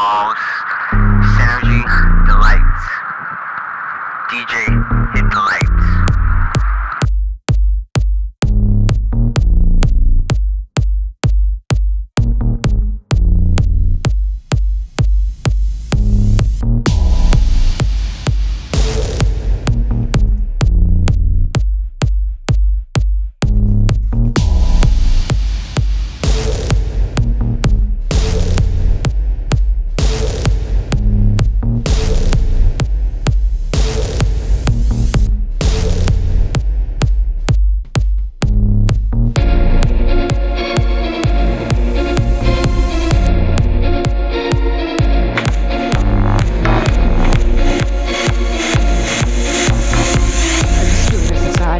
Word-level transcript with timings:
involves 0.00 0.40
synergy, 1.36 1.82
delights. 2.24 2.84
DJ, 4.30 4.54
hit 5.12 5.28
the 5.28 5.42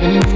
feel 0.01 0.30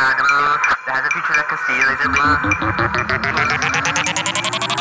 There's 0.00 1.04
a 1.04 1.10
future 1.12 1.36
that 1.36 1.44
can 1.46 1.58
like 1.84 2.00
the 2.00 2.08
blue. 4.72 4.79